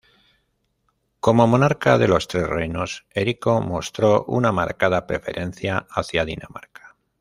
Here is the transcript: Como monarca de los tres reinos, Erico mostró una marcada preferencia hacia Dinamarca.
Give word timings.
Como 1.19 1.45
monarca 1.45 1.99
de 1.99 2.07
los 2.07 2.27
tres 2.27 2.47
reinos, 2.47 3.05
Erico 3.11 3.61
mostró 3.61 4.23
una 4.25 4.51
marcada 4.51 5.05
preferencia 5.05 5.85
hacia 5.91 6.25
Dinamarca. 6.25 6.95